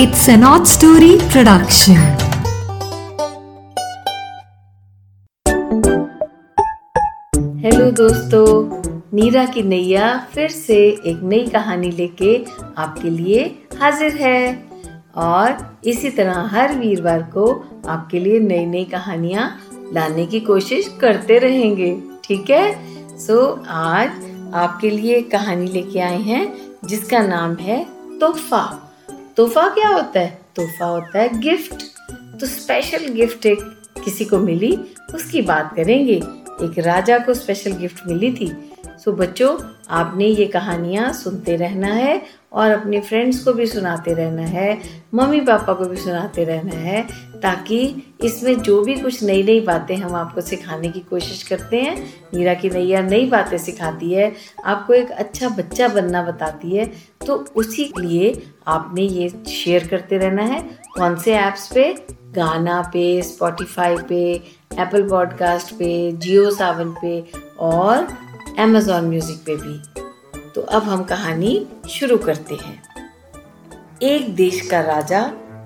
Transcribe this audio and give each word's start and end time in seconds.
It's 0.00 0.28
an 0.28 0.42
odd 0.46 0.66
story 0.66 1.14
production. 1.30 1.96
Hello 7.64 7.90
दोस्तों 7.90 8.82
नीरा 9.14 9.44
की 9.44 9.62
नैया 9.62 10.26
फिर 10.34 10.48
से 10.48 10.76
एक 10.76 11.20
नई 11.22 11.46
कहानी 11.46 11.90
लेके 11.90 12.44
आपके 12.78 13.10
लिए 13.10 13.66
हाजिर 13.80 14.12
है। 14.12 14.64
और 15.16 15.80
इसी 15.84 16.10
तरह 16.10 16.40
हर 16.40 16.78
वीरवार 16.78 17.22
को 17.22 17.64
आपके 17.88 18.18
लिए 18.18 18.40
नई 18.40 18.66
नई 18.66 18.84
कहानियाँ 18.84 19.60
लाने 19.92 20.26
की 20.26 20.40
कोशिश 20.40 20.98
करते 21.00 21.38
रहेंगे 21.38 22.02
ठीक 22.24 22.50
है? 22.50 22.78
सो 23.18 23.62
so, 23.62 23.66
आज 23.68 24.10
आपके 24.54 24.90
लिए 24.90 25.22
कहानी 25.22 25.66
लेके 25.66 26.00
आए 26.00 26.20
हैं 26.22 26.54
जिसका 26.84 27.18
नाम 27.18 27.54
है 27.54 27.86
तोहफा। 28.20 28.87
तोहफा 29.38 29.68
क्या 29.68 29.88
होता 29.88 30.20
है? 30.20 30.38
तोहफा 30.56 30.84
होता 30.84 31.18
है 31.18 31.40
गिफ्ट। 31.40 31.82
तो 32.40 32.46
स्पेशल 32.46 33.08
गिफ्ट 33.08 33.46
एक 33.46 33.58
किसी 34.04 34.24
को 34.24 34.38
मिली, 34.38 34.78
उसकी 35.14 35.42
बात 35.42 35.72
करेंगे। 35.76 36.16
एक 36.62 36.74
राजा 36.78 37.18
को 37.18 37.34
स्पेशल 37.34 37.72
गिफ्ट 37.72 38.06
मिली 38.06 38.32
थी। 38.32 38.72
सो 39.04 39.12
बच्चों, 39.12 39.58
आपने 39.90 40.26
ये 40.26 40.46
कहानियाँ 40.46 41.12
सुनते 41.12 41.56
रहना 41.56 41.86
है 41.86 42.22
और 42.52 42.70
अपने 42.70 43.00
फ्रेंड्स 43.00 43.42
को 43.44 43.52
भी 43.52 43.66
सुनाते 43.66 44.12
रहना 44.14 44.42
है, 44.42 44.78
मम्मी 45.14 45.40
पापा 45.40 45.72
को 45.72 45.84
भी 45.84 45.96
सुनाते 45.96 46.44
रहना 46.44 46.74
है, 46.74 47.02
ताकि 47.42 47.80
इसमें 48.24 48.60
जो 48.62 48.80
भी 48.84 48.94
कुछ 48.94 49.22
नई 49.22 49.42
नई 49.42 49.60
बातें 49.60 49.94
हम 49.96 50.14
आपको 50.14 50.40
सिखाने 50.40 50.88
की 50.88 51.00
कोशिश 51.00 51.42
करते 51.42 51.80
हैं, 51.80 51.96
मीरा 52.34 52.54
की 52.54 52.70
नैया 52.70 53.02
नई 53.02 53.26
बातें 53.26 53.58
सिखाती 53.58 54.12
है, 54.12 54.32
आपको 54.64 54.94
एक 54.94 55.10
अच्छा 55.10 55.48
बच्चा 55.48 55.88
बनना 55.88 56.22
बताती 56.22 56.76
है 56.76 56.90
तो 57.26 57.34
उसी 57.56 57.84
के 57.84 58.02
लिए 58.02 58.32
आपने 58.66 59.02
ये 59.02 59.28
शेयर 59.48 59.86
करते 59.86 60.18
रहना 60.18 60.42
है, 60.42 60.60
कौन 60.94 61.16
से 61.16 61.34
ऐप्स 61.34 61.72
पे? 61.74 61.92
गाना 62.28 62.80
पे 62.92 63.22
स्पॉटिफाई 63.22 63.96
पे 64.08 64.20
एप्पल 64.78 65.08
पॉडकास्ट 65.08 65.72
पे 65.74 65.90
जियो 66.12 66.50
सावन 66.50 66.92
पे 67.02 67.20
और 67.60 68.06
अमेजोन 68.58 69.04
म्यूज़िक 69.04 69.38
पे 69.46 69.56
भी। 69.56 70.07
तो 70.58 70.62
अब 70.62 70.82
हम 70.82 71.02
कहानी 71.04 71.50
शुरू 71.90 72.16
करते 72.18 72.54
हैं। 72.54 72.82
एक 74.02 74.34
देश 74.36 74.60
का 74.60 74.80
राजा 74.80 75.20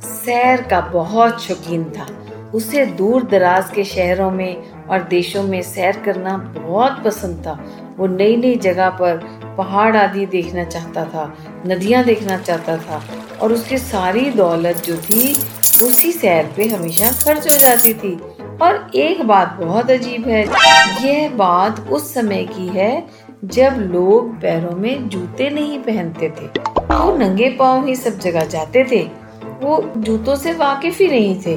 सैर 0.04 0.62
का 0.62 0.80
बहुत 0.80 1.42
शौकीन 1.42 1.84
था। 1.84 2.06
उसे 2.54 2.84
दूर 2.86 3.22
दराज 3.22 3.70
के 3.74 3.84
शहरों 3.84 4.30
में 4.30 4.86
और 4.86 5.02
देशों 5.02 5.42
में 5.42 5.62
सैर 5.62 5.96
करना 5.96 6.36
बहुत 6.36 7.02
पसंद 7.04 7.38
था। 7.38 7.52
वो 7.98 8.06
नई 8.06 8.36
नई 8.36 8.56
जगह 8.56 8.90
पर 8.90 9.16
पहाड़ 9.58 9.96
आदि 9.96 10.26
देखना 10.26 10.64
चाहता 10.64 11.04
था, 11.04 11.24
नदियाँ 11.66 12.04
देखना 12.04 12.36
चाहता 12.38 12.76
था 12.76 13.02
और 13.42 13.52
उसकी 13.52 13.78
सारी 13.78 14.30
दौलत 14.30 14.84
जो 14.84 14.96
थी, 14.96 15.32
उसी 15.82 16.12
सैर 16.12 16.52
पे 16.56 16.68
हमेशा 16.68 17.10
खर्च 17.24 17.52
हो 17.52 17.58
जाती 17.58 17.94
थी। 17.94 18.14
और 18.62 18.90
एक 18.94 19.22
बात 19.22 19.56
बहुत 19.60 19.90
अजीब 19.90 20.28
है, 20.28 20.44
यह 21.02 21.28
बात 21.28 21.80
उस 21.88 22.14
समय 22.14 22.44
की 22.44 22.66
है 22.68 23.21
जब 23.42 23.76
लोग 23.92 24.34
पैरों 24.40 24.74
में 24.76 25.08
जूते 25.08 25.48
नहीं 25.50 25.78
पहनते 25.82 26.28
थे 26.30 26.46
वो 26.92 27.16
नंगे 27.16 27.48
पाँव 27.50 27.86
ही 27.86 27.94
सब 27.96 28.18
जगह 28.18 28.44
जाते 28.44 28.84
थे। 28.90 29.00
वो 29.62 29.80
जूतों 29.96 30.36
से 30.36 30.52
वाकिफ 30.52 30.98
ही 30.98 31.08
नहीं 31.08 31.34
थे। 31.42 31.54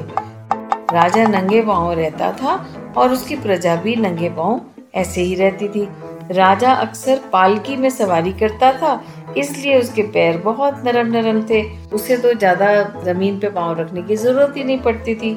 राजा 0.94 1.27
नंगे 1.27 1.61
पाँव 1.61 1.92
रहता 1.92 2.31
था 2.33 2.55
और 2.97 3.11
उसकी 3.11 3.36
प्रजा 3.36 3.75
भी 3.75 3.95
नंगे 3.95 4.30
पाँव 4.30 4.61
ऐसे 4.95 5.22
ही 5.22 5.36
रहती 5.36 5.67
थी। 5.69 5.88
राजा 6.31 6.72
अक्सर 6.73 7.19
पालकी 7.33 7.75
में 7.77 7.89
सवारी 7.89 8.33
करता 8.33 8.72
था, 8.73 9.02
इसलिए 9.38 9.80
उसके 9.80 10.03
पैर 10.03 10.38
बहुत 10.38 10.81
नरम 10.86 11.11
नरम 11.11 11.42
थे। 11.49 11.64
उसे 11.94 12.17
तो 12.17 12.33
ज़्यादा 12.33 12.72
ज़मीन 13.03 13.39
पे 13.39 13.49
पाँव 13.49 13.80
रखने 13.80 14.02
की 14.02 14.16
ज़रूरत 14.16 14.53
ही 14.58 14.64
नहीं 14.64 14.80
पड़ती 14.81 15.16
थी। 15.16 15.31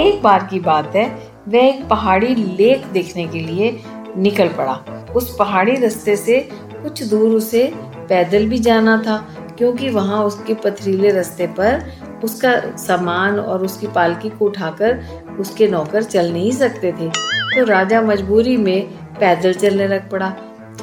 एक 0.00 0.22
बार 0.22 0.46
की 0.50 0.60
बात 0.62 0.96
है, 0.96 1.08
वह 1.48 1.58
एक 1.58 1.86
पहाड़ी 1.88 2.34
लेक 2.34 2.86
देखने 2.92 3.26
के 3.26 3.40
लिए 3.40 3.78
निकल 4.18 4.48
पड़ा। 4.48 4.84
उस 5.16 5.34
पहाड़ी 5.38 5.76
रास्ते 5.76 6.16
से 6.16 6.40
कुछ 6.52 7.02
दूर 7.02 7.34
उसे 7.34 7.72
पैदल 8.08 8.46
भी 8.48 8.58
जाना 8.58 8.96
था 9.06 9.16
क्योंकि 9.58 9.88
वहाँ 9.90 10.24
उसके 10.24 10.54
पथरीले 10.54 11.10
रास्ते 11.10 11.46
पर 11.46 11.92
उसका 12.24 12.76
सामान 12.76 13.38
और 13.40 13.64
उसकी 13.64 13.86
पालकी 13.86 14.28
को 14.28 14.44
उठाकर 14.44 14.98
उसके 15.40 15.68
नौकर 15.68 16.02
चल 16.02 16.32
नहीं 16.32 16.50
सकते 16.52 16.92
थे। 16.92 17.08
तो 17.08 17.64
राजा 17.64 18.00
मजबूरी 18.02 18.56
में 18.56 18.86
पैदल 19.20 19.52
चलने 19.52 19.88
लग 19.88 20.10
पड़ा। 20.10 20.30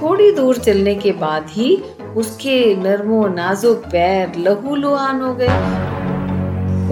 थोड़ी 0.02 0.32
दूर 0.32 0.58
चलने 0.58 0.96
के 0.96 1.12
बाद 1.12 1.46
ही 1.50 1.76
उसके 2.16 2.76
नरमो 2.76 3.28
नाजुक 3.28 3.86
पैर 3.86 4.38
लहू 4.38 4.76
लुहान 4.76 5.22
हो 5.22 5.34
गए। 5.34 5.48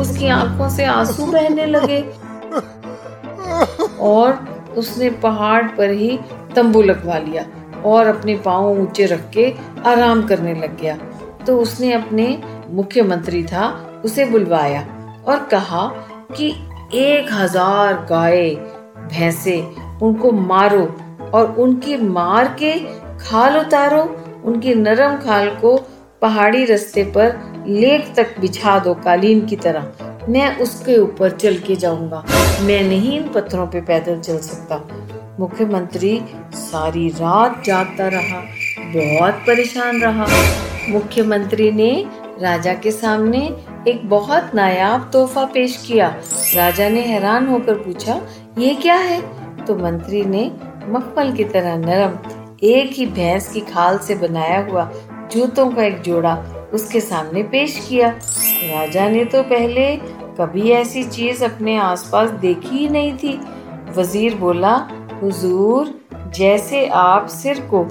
उसकी 0.02 0.28
आँखों 0.28 0.70
से 0.70 0.86
आँसू 0.86 1.26
बहने 1.26 1.66
लगे। 1.66 2.02
और 4.02 4.48
उसने 4.78 5.10
पहाड़ 5.10 5.64
पर 5.68 5.90
ही 5.90 6.20
तंबू 6.56 6.82
लगवा 6.82 7.18
लिया 7.18 7.46
और 7.86 8.08
अपने 8.08 8.36
पाँव 8.46 8.82
ऊँचे 8.82 9.06
रख 9.06 9.30
के 9.30 9.54
आराम 9.86 10.26
करने 10.28 10.54
लग 10.56 10.80
गया। 10.82 10.98
तो 11.48 11.58
उसने 11.60 11.92
अपने 11.94 12.38
मुख्यमंत्री 12.70 13.44
था, 13.44 13.70
उसे 14.06 14.26
बुलवाया 14.26 14.82
और 15.28 15.44
कहा 15.52 15.88
कि 16.36 16.50
एक 16.96 17.32
हज़ार 17.32 17.94
गाय, 18.10 18.50
भैंसे 19.08 19.60
उनको 20.04 20.32
मारो 20.32 20.84
और 21.34 21.56
उनकी 21.60 21.98
मार 21.98 22.56
के 22.60 22.74
खाल 23.20 23.58
उतारो, 23.58 24.04
उनकी 24.46 24.76
नरम 24.76 25.16
खाल 25.18 25.50
को 25.56 25.76
पहाड़ी 26.22 26.66
रास्ते 26.66 27.04
पर 27.18 27.64
लेक 27.68 28.14
तक 28.16 28.40
बिछा 28.40 28.78
दो 28.80 28.94
कालीन 28.96 29.46
की 29.46 29.56
तरह। 29.56 29.92
मैं 30.30 30.58
उसके 30.60 30.98
ऊपर 30.98 31.32
चल 31.32 31.58
के 31.58 31.76
जाऊँगा। 31.76 32.24
मैं 32.62 32.82
नहीं 32.84 33.20
इन 33.20 33.28
पत्थरों 33.28 33.68
पे 33.68 33.82
पैदल 33.82 34.20
चल 34.20 34.38
सकता। 34.40 34.76
मुख्यमंत्री 35.40 36.22
सारी 36.54 37.08
रात 37.10 37.62
जागता 37.66 38.08
रहा, 38.08 38.40
बहुत 38.96 39.34
परेशान 39.34 40.02
रहा। 40.02 40.26
मुख्यमंत्री 40.90 41.72
ने 41.72 41.92
राजा 42.42 42.74
के 42.74 42.92
सामने 42.92 43.40
एक 43.88 44.08
बहुत 44.10 44.52
नायाब 44.56 45.10
तोहफा 45.14 45.46
पेश 45.46 45.78
किया। 45.88 46.08
राजा 46.56 46.90
ने 46.90 47.02
हैरान 47.02 47.48
होकर 47.48 47.76
पूछा, 47.76 48.20
ये 48.58 48.74
क्या 48.74 48.96
है? 48.96 49.22
तो 49.66 49.76
मंत्री 49.76 50.24
ने 50.24 50.52
मखमल 50.88 51.32
की 51.32 51.44
तरह 51.44 51.78
नरम, 51.78 52.18
एक 52.64 52.92
ही 52.92 53.06
भैंस 53.06 53.52
की 53.54 53.60
खाल 53.62 53.98
से 53.98 54.16
बनाया 54.16 54.60
हुआ 54.66 54.90
जूतों 55.32 55.70
का 55.72 55.84
एक 55.84 56.02
जोड़ा 56.02 56.36
उसके 56.74 57.00
सामने 57.00 57.44
पेश 57.44 57.86
किया। 57.90 58.10
राजा 58.10 59.08
ने 59.10 59.26
तो 59.26 59.44
पहले 59.44 59.96
कभी 60.40 60.70
ऐसी 60.72 61.04
चीज़ 61.04 61.44
अपने 61.46 61.78
आसपास 61.78 62.30
देखी 62.30 62.78
ही 62.78 62.88
नहीं 62.90 63.18
थी। 63.18 63.40
वज़ीर 63.98 64.36
बोला 64.36 64.78
हुजूर, 65.22 65.94
जैसे 66.36 66.86
आप 66.88 67.28
सिर 67.28 67.60
को 67.74 67.84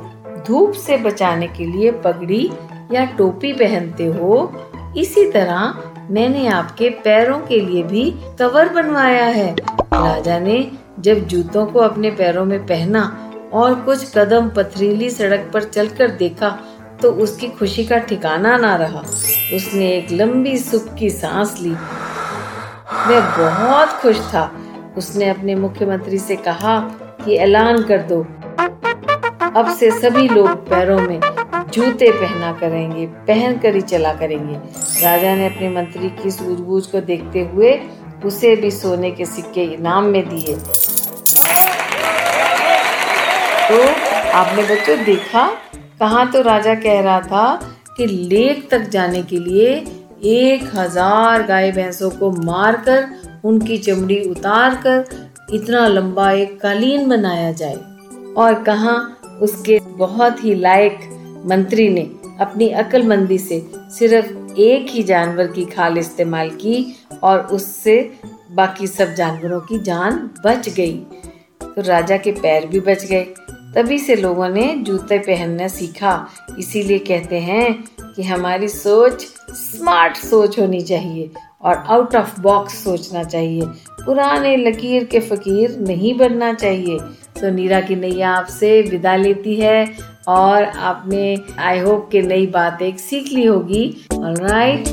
धूप 0.46 0.72
से 0.76 0.96
बचाने 0.96 1.46
के 1.46 1.64
लिए 1.64 1.90
पगड़ी 2.04 2.50
या 2.92 3.04
टोपी 3.04 3.52
पहनते 3.52 4.06
हो, 4.06 4.52
इसी 4.96 5.30
तरह 5.30 5.82
मैंने 6.10 6.46
आपके 6.48 6.88
पैरों 7.04 7.38
के 7.38 7.60
लिए 7.60 7.82
भी 7.82 8.10
कवर 8.38 8.68
बनवाया 8.68 9.24
है। 9.24 9.54
राजा 9.54 10.38
ने 10.38 10.70
जब 11.00 11.26
जूतों 11.26 11.66
को 11.66 11.78
अपने 11.78 12.10
पैरों 12.10 12.44
में 12.44 12.58
पहना 12.66 13.02
और 13.52 13.74
कुछ 13.74 14.12
कदम 14.16 14.48
पथरीली 14.48 15.10
सड़क 15.10 15.50
पर 15.54 15.64
चलकर 15.64 16.10
देखा 16.16 16.58
तो 17.02 17.10
उसकी 17.12 17.48
खुशी 17.48 17.84
का 17.84 17.98
ठिकाना 17.98 18.56
ना 18.56 18.74
रहा। 18.76 19.00
उसने 19.54 19.86
एक 19.88 20.10
लंबी 20.12 20.56
सुख 20.58 20.94
की 20.94 21.10
सांस 21.10 21.56
ली। 21.60 21.70
वह 21.70 23.36
बहुत 23.38 23.88
खुश 24.02 24.20
था। 24.34 24.50
उसने 24.96 25.28
अपने 25.28 25.54
मुख्यमंत्री 25.54 26.18
से 26.18 26.36
कहा 26.36 26.78
कि 27.24 27.36
ऐलान 27.38 27.82
कर 27.82 28.02
दो। 28.02 28.20
अब 29.56 29.74
से 29.78 29.90
सभी 29.90 30.28
लोग 30.28 30.48
पैरों 30.68 30.98
में 31.00 31.20
जूते 31.72 32.10
पहना 32.12 32.52
करेंगे 32.52 33.06
पहन 33.26 33.56
कर 33.58 33.74
ही 33.74 33.80
चला 33.82 34.12
करेंगे। 34.14 34.54
राजा 35.02 35.34
ने 35.34 35.46
अपने 35.46 35.68
मंत्री 35.70 36.08
की 36.22 36.30
सूझबूझ 36.30 36.84
को 36.86 37.00
देखते 37.02 37.40
हुए 37.44 37.78
उसे 38.24 38.54
भी 38.56 38.70
सोने 38.70 39.10
के 39.10 39.24
सिक्के 39.26 39.62
इनाम 39.64 40.04
में 40.06 40.22
दिए। 40.28 40.54
तो 43.66 43.82
आपने 44.32 44.62
बच्चों 44.64 44.96
देखा, 45.04 45.46
कहा 46.00 46.24
तो 46.24 46.42
राजा 46.42 46.74
कह 46.76 47.00
रहा 47.00 47.20
था 47.20 47.60
कि 47.96 48.06
लेक 48.06 48.68
तक 48.70 48.88
जाने 48.88 49.22
के 49.22 49.38
लिए 49.38 49.74
एक 50.30 50.70
हज़ार 50.74 51.42
गाय 51.42 51.70
भैंसों 51.72 52.10
को 52.10 52.30
मारकर, 52.42 53.06
उनकी 53.44 53.78
चमड़ी 53.78 54.20
उतार 54.20 54.74
कर 54.76 55.04
इतना 55.54 55.86
लंबा 55.88 56.32
एक 56.32 56.60
कालीन 56.60 57.08
बनाया 57.08 57.52
जाए। 57.52 57.78
और 58.36 58.62
कहा 58.62 58.96
उसके 59.42 59.78
बहुत 59.78 60.44
ही 60.44 60.54
लायक 60.54 60.98
मंत्री 61.46 61.88
ने 61.88 62.10
अपनी 62.40 62.68
अक्लमंदी 62.68 63.38
से 63.38 63.70
सिर्फ़ 63.76 64.56
एक 64.60 64.86
ही 64.90 65.02
जानवर 65.02 65.46
की 65.46 65.64
खाल 65.64 65.98
इस्तेमाल 65.98 66.50
की 66.50 66.96
और 67.22 67.40
उससे 67.40 68.12
बाकी 68.52 68.86
सब 68.86 69.14
जानवरों 69.14 69.60
की 69.60 69.78
जान 69.78 70.30
बच 70.44 70.68
गई। 70.68 70.96
तो 71.62 71.82
राजा 71.82 72.16
के 72.16 72.32
पैर 72.32 72.66
भी 72.66 72.80
बच 72.80 73.04
गए। 73.04 73.24
तभी 73.74 73.98
से 73.98 74.16
लोगों 74.16 74.48
ने 74.48 74.74
जूते 74.76 75.18
पहनना 75.18 75.68
सीखा। 75.68 76.26
इसीलिए 76.58 76.98
कहते 76.98 77.40
हैं 77.40 77.84
कि 78.20 78.26
हमारी 78.26 78.68
सोच 78.68 79.22
स्मार्ट 79.50 80.16
सोच 80.16 80.58
होनी 80.58 80.80
चाहिए 80.80 81.30
और 81.62 81.76
आउट 81.76 82.14
ऑफ़ 82.16 82.40
बॉक्स 82.40 82.74
सोचना 82.84 83.22
चाहिए। 83.24 83.62
पुराने 84.04 84.56
लकीर 84.56 85.04
के 85.04 85.20
फकीर 85.20 85.78
नहीं 85.78 86.16
बनना 86.18 86.52
चाहिए। 86.52 86.98
तो 87.40 87.50
नीरा 87.50 87.80
की 87.80 87.96
नैया 87.96 88.30
आपसे 88.30 88.80
विदा 88.82 89.16
लेती 89.16 89.56
है 89.56 89.84
और 90.28 90.64
आपने 90.64 91.36
आई 91.58 91.78
होप 91.78 92.08
के 92.12 92.22
नई 92.22 92.46
बात 92.46 92.82
एक 92.82 93.00
सीख 93.00 93.32
ली 93.32 93.46
होगी। 93.46 93.84
Alright 94.14 94.88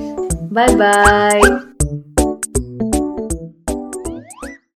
bye 0.53 0.75
bye 0.75 1.41